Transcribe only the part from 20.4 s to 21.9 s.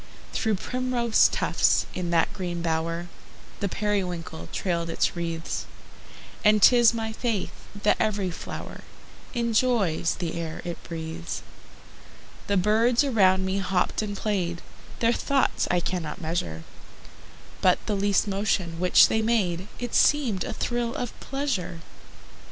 a thrill of pleasure.